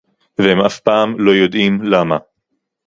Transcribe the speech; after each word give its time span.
והם 0.39 0.61
אף 0.61 0.79
פעם 0.79 1.19
לא 1.19 1.31
יודעים 1.31 1.81
למה 1.83 2.17